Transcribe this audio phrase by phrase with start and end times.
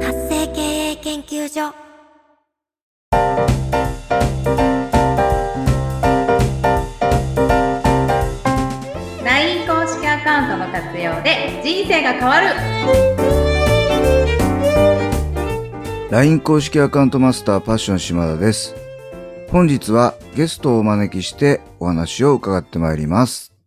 [0.00, 1.74] 発生経営研究所
[9.24, 12.46] ライン公式アカウントの活用で人生が変わる
[16.10, 18.74] LINE 公式アカウントマスターパッション島田です。
[19.50, 23.57] 本日はゲストをお招きしてお話を伺ってまいります。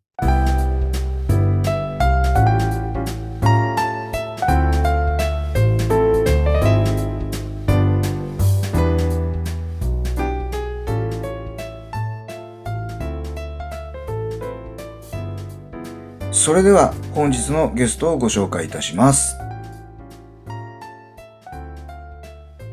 [16.41, 19.35] それでは本日のゲストをご紹介いたします。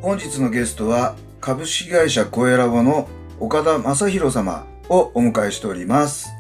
[0.00, 6.30] 本日のゲストは株式会社コエラボの岡田正宏様をお迎えしております。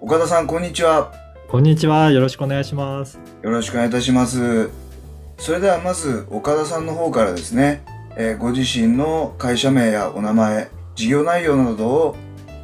[0.00, 1.12] 岡田さん、こんにちは。
[1.48, 2.12] こんにちは。
[2.12, 3.18] よろしくお願いします。
[3.42, 4.70] よろしくお願いいたします。
[5.38, 7.82] それではまず岡田さんの方からですね、
[8.16, 12.16] えーご自身の会社名やお名前、事業内容などを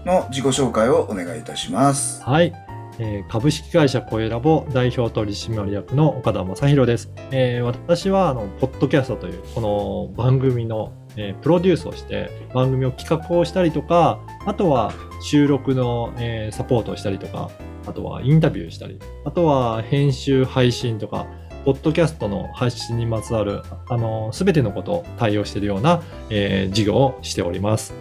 [0.07, 2.23] の自己紹介をお願いいたします。
[2.23, 2.64] はい。
[2.99, 7.11] えー株式会社コエラボ代表取締役の岡田正宏です。
[7.31, 17.51] えー私は、あの、ポッドキャストという、この番組の、えープロデュースをして、番組を企画をしたりとか、あとは収録の、えーサポートをしたりとか、
[17.87, 21.27] あとはインタビューしたり、あとは編集、配信とか、
[21.65, 27.95] ポッドキャストの発信にまつわる、あの、すべてのことを対応しているような、えー事業をしております。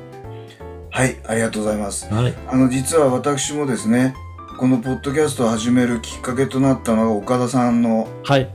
[0.89, 2.13] はい、ありがとうございます。
[2.13, 2.33] はい。
[2.47, 4.13] あの、実は私もですね、
[4.57, 8.49] このポッドキャストを始めるきっかけとなったのが岡田さんのはい。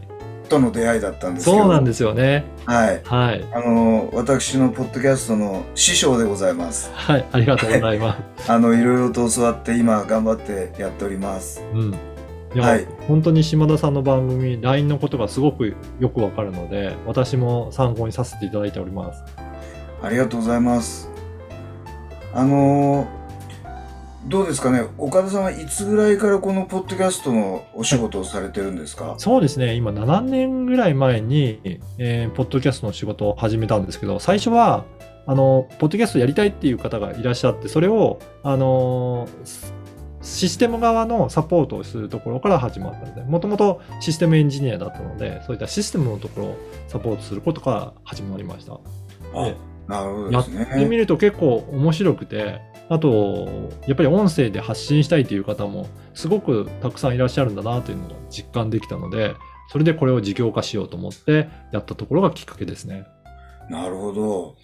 [0.49, 1.59] との出会いだったんですけど。
[1.59, 2.45] そうなんですよね。
[2.65, 3.03] はい。
[3.05, 3.45] はい。
[3.53, 6.91] あの、私のポッドキャストの師匠でございます。
[6.95, 8.49] はい、ありがとうございます。
[8.51, 11.63] あの、いろいろと教わって今頑張ってやっております。
[11.75, 11.95] うん。
[12.55, 19.23] いや、はい本当に島田さんの番組、LINE のことがすごくよくわかるので、私も参考にさせていただいております。
[20.03, 21.11] ありがとうございます。
[22.33, 23.07] あの
[24.29, 24.83] どうですかね？
[24.99, 29.15] 岡田さんはいつぐらいからこのポッドキャストのお仕事をされてるんですか？
[29.19, 34.85] そうですね、今7年ぐらい前に、えーポッドキャストの仕事を始めたんですけど、最初は、
[35.27, 39.79] あの、ポッドキャストやりたいっていう方がいらっしゃって、それを、あのー
[40.21, 46.57] システム側のサポートをするところから始まったので、もともとシステムエンジニアだったので、そういったシステムのところを
[46.89, 48.73] サポートすることから始まりました。
[49.45, 49.55] で
[49.89, 50.51] なるほどやって
[50.85, 50.97] みね。
[50.99, 52.61] ると結構面白くて、
[52.91, 53.49] あと、
[53.87, 59.35] やっぱり音声で発信したいという方もすごくたくさんいらっしゃるんだなというのを実感できたので、
[59.71, 63.07] それでこれを事業化しようと思ってやったところがきっかけですね。
[63.69, 64.57] なるほど。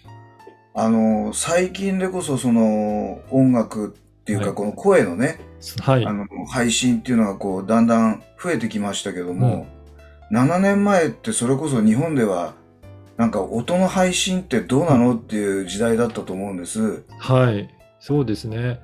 [0.73, 5.39] あの最近でこそその音楽っていうかはいこの声のね、
[5.79, 6.11] はいあ。
[6.11, 9.67] の配信っていうのがこうだんだん増えてきましたけども、
[10.31, 12.55] 7年前ってそれこそ日本では
[13.17, 17.03] なんか音の配信ってどうなのっていう時代だったと思うんです。
[17.19, 17.69] はい。
[17.99, 18.79] そうですね。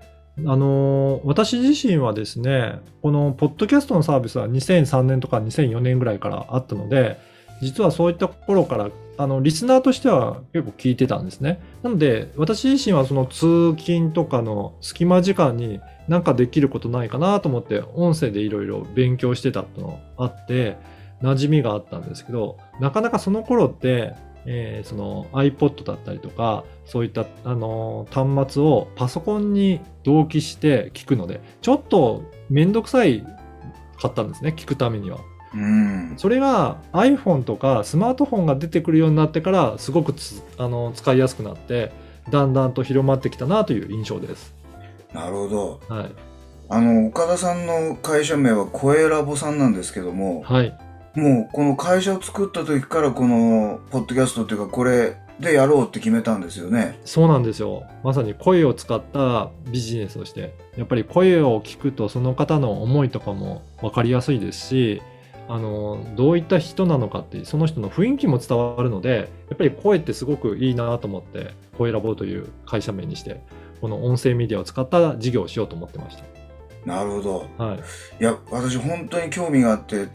[0.46, 7.20] あの私自身はですね、このポッドキャストのサービスは2003年とか2004年ぐらいからあったので、
[7.62, 11.62] 実はそういった頃から、あの、リスナーとしては結構聞いてたんですね。
[11.84, 20.78] なので、私自身はその通勤とかの隙間時間になんかできることないかなと思って、音声でいろいろ勉強してたってのがあって、
[21.22, 24.16] 馴染みがあったんですけど、なかなかその頃って、
[24.46, 33.26] えーその iPod だったりとか、そういった、あのー端末をパソコンに同期して聞くので、ちょっとめんどくさい
[34.00, 35.20] かったんですね、聞くためには。
[35.54, 36.14] うん。
[36.18, 41.92] それが iPhone とかスマートフォンが出てくるようになってから、すごくつあの使いやすくなって、
[42.30, 44.56] だんだんと広まってきたなという印象です。
[45.14, 45.80] なるほど。
[45.88, 46.12] はい。
[46.70, 50.78] あの、岡田さんの会社名は声ラボさんなんですけども、はい。
[51.16, 57.00] もうこの会社を作った時からこのポッドキャストっていうかこれでやろうって決めたんですよね。
[57.04, 57.84] そうなんですよ。
[58.04, 65.02] まさに声を使ったビジネスをして、やっぱり声を聞くとその方の思いとかも分かりやすいですし、
[65.50, 73.42] あの、どういった人なのかってその人の雰囲気も伝わるので、やっぱり声ってすごくいいなと思って、声ラボという会社名にして、
[73.82, 76.18] この音声メディアを使った事業をしようと思ってまし
[76.86, 77.48] なるほど。
[77.58, 77.64] た。
[77.64, 77.78] はい。
[77.78, 77.82] い
[78.24, 80.08] や、私本当に興味があって、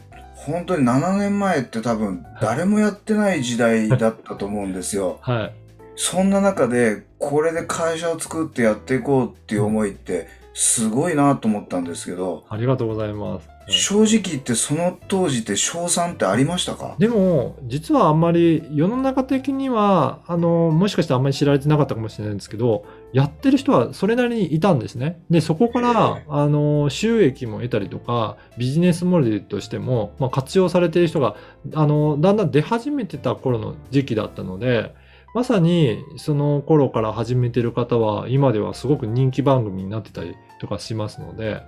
[0.45, 5.17] 本当に7年前って多分誰もやってない時代だったと思うんですよ。
[5.23, 5.53] はい。
[5.95, 13.47] そんな中で、これで会社を作ってやっていこうっていう思いって、すごいなと思ったんですけど、ありがとうございます。
[13.69, 16.95] 正直言ってその当時って賞賛ってありましたか？
[16.99, 25.21] でも、実はあんまり世の中的には、あの、もしかしてあんまり知られてなかったかもしれないんですけど、やってる人はそれなりにいたんですね。
[25.29, 31.35] で、そこかへらえ、あの、収益も得たりとか、ビジネスモデルとしても、まあ、活用されている人が、
[31.73, 34.93] あの、だんだん出始めてた頃の時期だったので、
[35.33, 41.61] まさにその頃から始めてる方は、今ではすごく人気番組になってたりとかしますので、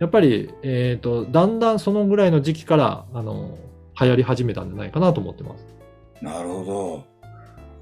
[0.00, 3.56] やっぱり、えっ、と、だんだんそのぐらいの時期から、あの、
[4.00, 5.76] 流行り始めたんじゃないかなと思ってます。
[6.20, 7.11] なるほど。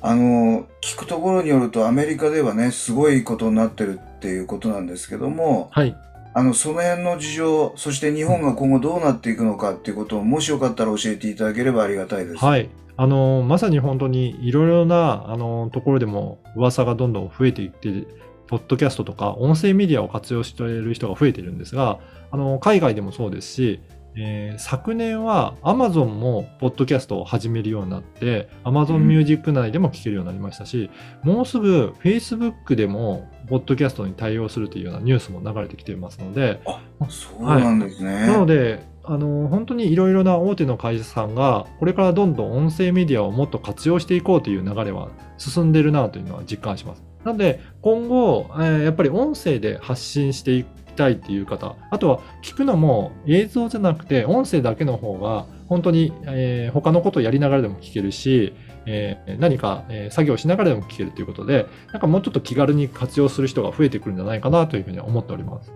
[0.02, 5.96] あの、聞くところによるとアメリカではね、すごいことになってるっていうことなんですけども、はい。
[6.32, 12.44] あの、その辺の事情、そして日本が今後どうなっていくのかっていうことを、もしよかったら教えていただければありがたいです。
[12.44, 12.70] はい。
[12.96, 18.06] あの、まさに本当にいろいろな、あの、ところでも噂がどんどん増えていって、
[18.46, 21.98] ポッドキャストとか音声メディアを活用している人が増えているんですが、
[22.30, 23.80] あの、海外でもそうですし、
[24.16, 30.90] えー昨年は Amazon もポッドキャストを始めるようになって、Amazon うん Music 内でも聞けるようになりましたし、
[31.22, 36.60] もうすぐ Facebook でもポッドキャストに対応するというようなニュースも流れてきていますので、
[37.08, 38.26] そうなんですね。
[38.26, 45.08] なので、あの本当にいろいろな大手の会社さんが、これからどんどん音声メディアをもっと活用していこうという流れは
[45.38, 47.02] 進んでるなというのは実感します。
[47.24, 58.54] なので、今後、えーやっぱり音声で発信していきたいっていう方、あとは聞くのも映像じゃなくて音声だけの方が、本当に、えー他のことをやりながらでも聞けるし、
[58.86, 65.72] えー何か、えー作業しながらでも聞けるということで、なんかもうちょっと気軽に活用する人が増えてくるんじゃないかなというふうに思っております。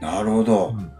[0.00, 0.74] なるほど。
[0.76, 0.90] うん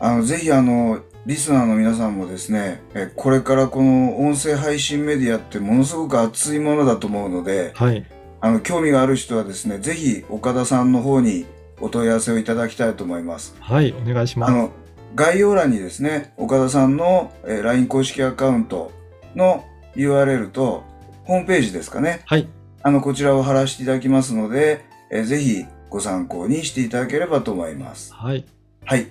[0.00, 8.04] あの、ぜひあの、リスナーの皆さんもですね、えこれからこの音声配信メディアってものすごく熱いものだと思うので、はい。
[8.40, 11.46] あの、興味がある人はですね、ぜひ岡田さんの方に
[11.80, 13.54] お問い合わせをいただきたいと思います。
[13.60, 14.50] はい、お願いします。
[14.52, 14.70] あの、
[15.14, 18.92] 概要欄にですね、岡田さんの、えー LINE 公式アカウント
[19.34, 19.64] の
[19.96, 20.84] URL と、
[21.24, 22.22] ホームページですかね。
[22.26, 22.48] はい。
[22.82, 28.12] あの、こちらを貼らせていただきますので、えーぜひご参考にしていただければと思います。
[28.12, 28.44] はい。
[28.84, 29.06] はい。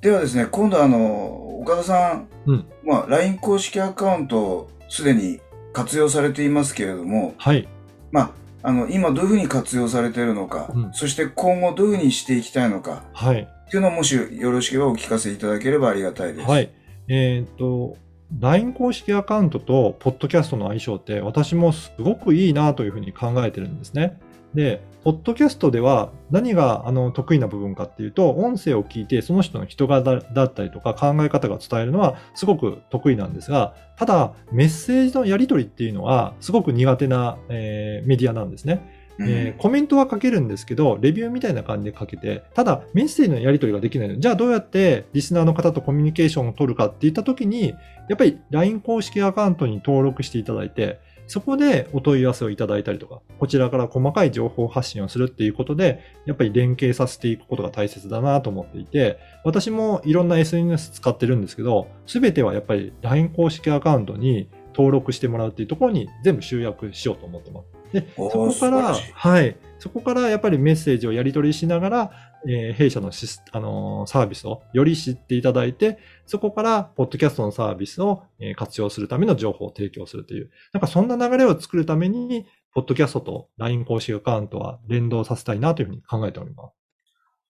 [0.00, 5.40] ではですね、今度あの、岡田さん、うんまあ、LINE 公式アカウントをすでに
[5.72, 7.68] 活用されていますけれども、はい。
[8.12, 8.30] まあ、
[8.66, 13.42] あの、今どういうふうに活用されているのか、うんそして今後どういうふうにしていきたいのか、はい。
[13.42, 16.48] っていうのをもしよろしければお聞かせいただければありがたいです。
[16.48, 16.70] はい。
[17.08, 17.98] えーっと、
[18.40, 24.18] LINE 公式アカウントとポッドキャストの相性って私もすごくいいなというふうに考えてるんですね。
[24.54, 38.80] で、ポッドキャストでは何があの得意な部分かっていうと、音声を聞いてその人の人柄だったりとか考え方が伝えるのはすごく得意なんですが、ただメッセージのやり取りっていうのはすごく苦手な、えーメディアなんですね。
[39.18, 47.74] うんえーコメントは書けるんですけど、レビューみたいな感じで書けて、ただメッセージのやり取りができないので、じゃあどうやってリスナーの方とコミュニケーションを取るかっていったときに、
[48.08, 67.73] やっぱり LINE 公式アカウントに登録していただいて、そこでお問い合わせをいただいたりとか、こちらから細かい情報発信をするっていうことで、やっぱり連携させていくことが大切だなと思っていて、私もいろんな SNS 使ってるんですけど、すべてはやっぱり LINE 公式アカウントに登録してもらうっていうところに全部集約しようと思ってます。
[67.94, 69.56] で、そこから、はい。
[69.78, 72.10] そこからやっぱりメッセージをやり取りしながら、
[72.48, 86.70] えー弊社のシス、あのーサービスをより知っていただいて、そこから、ポッドキャストのサービスをえー活用するための情報を提供するという、なんかそんな流れを作るために、ポッドキャストと LINE 公式アカウントは連動させたいなというふうに考えておりま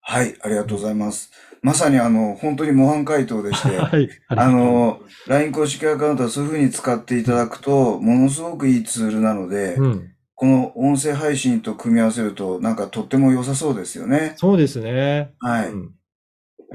[0.06, 1.30] はい、ありがとうございます。
[1.62, 3.70] まさにあの、本当に模範回答でしす。
[3.70, 4.08] て、 はい。
[4.28, 10.13] あの、LINE 公式アカウントはそういうふうに使っていただくと、ものすごくいいツールなので、うん。
[10.36, 14.34] この音声配信と組み合わせると、なんかとっても良さそうですよね。
[14.36, 15.32] そうですね。
[15.38, 15.68] はい。
[15.68, 15.94] うん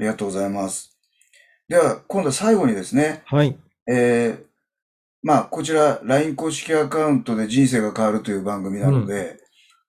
[0.00, 0.96] りがとうございます。
[1.68, 3.58] では、今度は最後にですね、はい。
[3.86, 4.44] えー、
[5.22, 9.36] まあ、こちら、LINE 公式アカウントで人生が変わるという番組なので、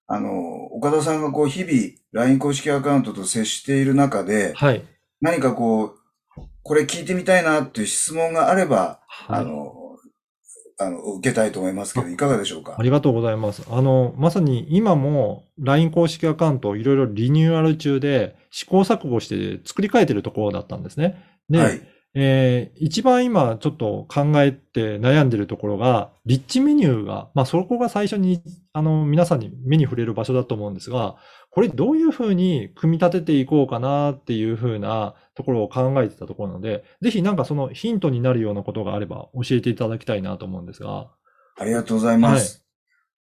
[0.08, 1.72] あの、岡田さんがこう、日々、
[2.12, 4.84] LINE 公式アカウントと接している中で、はい。
[5.22, 5.98] 何かこう、
[6.64, 9.42] これ聞いてみたいなっていう質問があれば、はい。
[9.42, 9.74] あの、
[10.82, 12.76] あの、受けたいと思いますけど、いかがでしょうか？
[12.78, 13.64] ありがとうございます。
[13.70, 21.24] あの、まさに今も LINE 公式アカウントをいろいろリニューアル中で試行錯誤して作り変えてるところだったんですね。
[21.50, 21.82] で、はい。
[22.14, 28.42] えー一番今ちょっと考えて悩んでるところが、リッチメニューが、まあそこが最初に、
[28.74, 31.16] あの、皆さんに目に触れる場所だと思うんですが、
[31.52, 41.12] これどういうふうに組み立てていこうかなっていうふうなところを考えてたところなので、ぜひなんかそのヒントになるようなことがあれば教えていただきたいなと思うんですが。
[41.58, 42.66] ありがとうございます。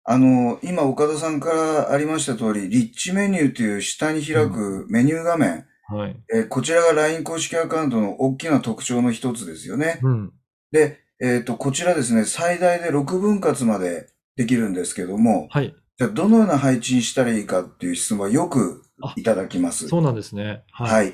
[0.05, 6.17] あの、今岡田さんからありました通り、リッチメニューという下に開くメニュー画面、はい。
[6.35, 10.01] えーこちらが LINE 公式アカウントの大きな特徴の一つですよね。
[10.03, 10.33] うん。
[10.71, 15.75] で、えっ、と、こちらですね、最大で6分割までできるんですけども、はい。
[15.97, 18.83] じゃあどのような配置にしたらいいかっていう質問はよく
[19.17, 19.89] いただきます。
[19.89, 20.63] そうなんですね。
[20.71, 21.13] はい。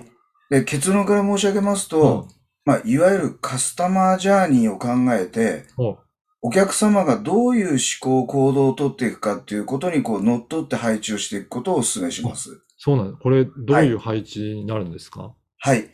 [0.50, 2.28] で、結論から申し上げますと、
[2.66, 5.96] まあ、いわゆるカスタマージャーニーを考えて、お
[6.42, 12.63] お客様がどういう思考、行動をとっていくかっていうことにこう乗っ取って配置をしていくことをお勧めします。
[12.84, 13.22] そうなんです。
[13.22, 15.88] これ、どういう配置になるんですか、はい。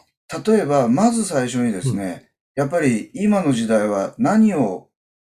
[0.45, 4.89] 例えば、まず最初にですね、やっぱり今の時代は何を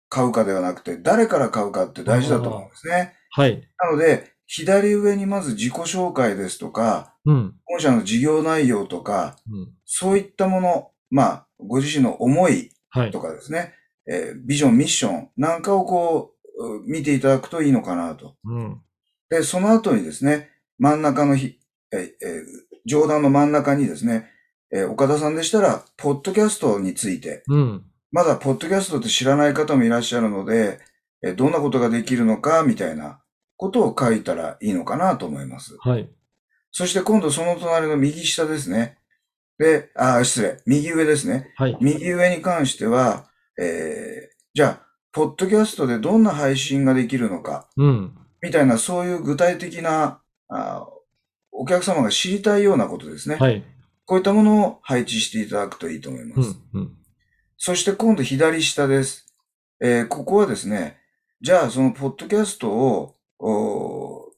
[0.10, 3.14] 買うかではなくて、誰から買うかって大事だと思うんですね。
[3.30, 3.62] はい。
[3.78, 7.54] なので、左上にまず自己紹介ですとか、うん。
[7.66, 9.70] 本社の事業内容とか、うん。
[9.86, 13.22] そういったもの、まあ、ご自身の思いはいと。
[13.22, 13.76] かですね、
[14.10, 18.36] えービジョン、ミッションなんかをこう、う見ていただくといいのかなと。
[18.46, 18.82] うん。
[19.30, 20.50] で、その後にですね、
[20.82, 21.60] 真ん中のひ、
[21.94, 22.12] えーえー
[22.88, 24.28] 上段の真ん中にですね、
[24.74, 27.84] えー岡田さんでしたら、ポッドキャストについて、うん。
[28.12, 30.80] まだポッドキャストって知らない方もいらっしゃるので、
[31.24, 33.22] えーどんなことができるのか、みたいな
[33.58, 35.78] ことを書いたらいいのかなと思います。
[35.80, 36.10] はい。
[36.72, 38.98] そして今度その隣の右下ですね。
[39.60, 41.54] で、あー、失礼、右上ですね。
[41.58, 41.78] はい。
[41.80, 43.28] 右上に関しては、
[43.60, 48.18] えーじゃあ、ポッドキャストでどんな配信ができるのか、うん。
[48.42, 50.18] みたいな、そういう具体的な、
[50.52, 51.02] あー
[51.54, 53.36] お客様が知りたいようなことですね。
[53.36, 53.64] はい。
[54.06, 56.58] こういったものを配置していただくといいと思います。
[56.74, 56.82] うん。
[56.82, 56.98] うん。
[57.58, 59.28] そして今度左下です。
[59.82, 60.98] えーここはですね、
[61.42, 64.32] じゃあそのポッドキャストを、おー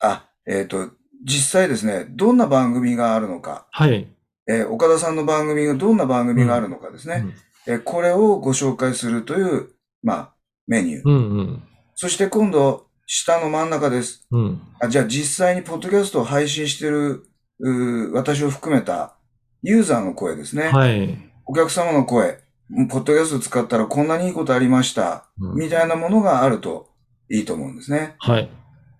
[0.00, 0.90] あ、えっ、と、
[1.24, 4.08] 実際ですね、どんな番組があるのか、はい。
[4.48, 7.24] えー岡田さんの番組がどんな番組があるのかですね、
[7.66, 9.70] えーこれをご紹介するという、
[10.02, 10.34] まあ、
[10.66, 11.02] メニュー。
[11.04, 11.14] うん。
[11.14, 11.62] うん。
[11.94, 14.26] そして今度、下の真ん中です。
[14.30, 14.60] うん。
[14.80, 17.26] あじゃあ実際にポッドキャストを配信している、
[17.60, 19.16] うー私を含めた
[19.62, 20.68] ユーザーの声ですね。
[20.68, 21.18] はい。
[21.46, 22.40] お客様の声、
[22.88, 25.28] ポッドキャスト使ったらこんなにいいことありました。
[25.38, 26.88] うんみたいなものがあると
[27.30, 28.16] いいと思うんですね。
[28.18, 28.50] はい。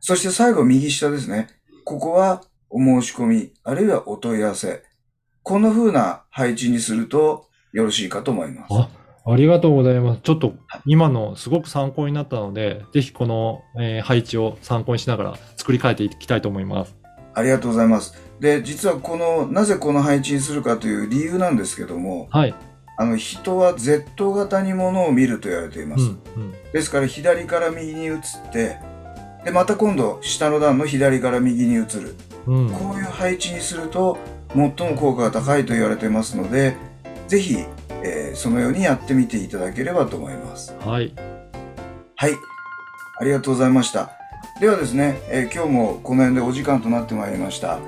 [0.01, 1.49] そして最後右下ですね。
[1.85, 4.83] ここはお申し込み、あるいはお問い合わせ。
[5.43, 9.04] こんな風な配置にするとよろしいかと思います。
[9.25, 10.21] あ、ありがとうございます。
[10.23, 10.55] ちょっと
[10.87, 16.95] 今のすごく参考になったので、ぜひこの、えー配置を参考にしながら作り変えていきたいと思います。
[17.35, 18.15] ありがとうございます。
[18.41, 22.55] で、実はこの、なぜこの配置にするかという理由なんですけども、はい。
[22.97, 26.05] あの、人は Z 型にものを見ると言われています。
[26.05, 26.09] うん。
[26.11, 26.53] うん。
[26.73, 28.21] ですから左から右に移っ
[28.53, 28.79] て、
[29.45, 32.15] で、また今度下の段の左から右に移る。
[32.47, 32.71] うん。
[32.71, 34.19] こういう配置にすると
[34.55, 36.77] 最も効果が高いと言われていますので、
[37.27, 40.75] ぜひ、えーそのようにやってみていただければと思います。
[40.81, 41.13] はい。
[42.17, 42.33] はい。
[43.21, 44.11] ありがとうございました。
[44.61, 47.79] ではですね、えー今日もこの辺でお時間となってまいりました。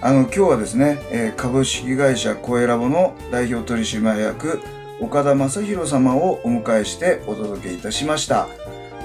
[0.00, 4.60] あの、今日はですね、えー株式会社コエラボの代表取締役、
[5.00, 8.48] 岡田正宏様をお迎えしてお届けいたしました。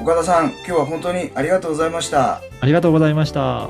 [0.02, 2.42] 岡田さん、今日は本当にありがとうございました。
[2.62, 3.70] ありがとうございました。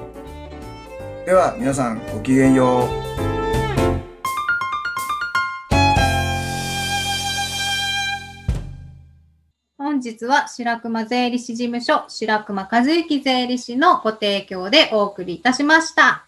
[1.25, 2.85] では、皆さんごきげんよ
[3.33, 3.36] う。
[10.07, 16.26] 日は白熊税理士事務所白熊和之税理士のご提供でお送りいたしました。